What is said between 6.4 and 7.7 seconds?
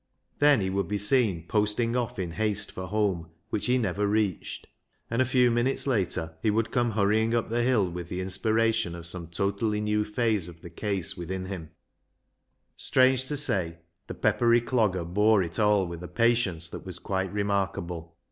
he would come hurrying up the